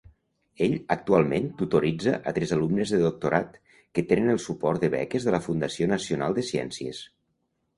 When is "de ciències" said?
6.41-7.05